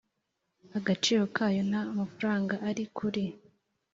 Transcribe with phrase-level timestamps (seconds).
[0.77, 3.23] Agaciro kayo nta mafaranga ari kuri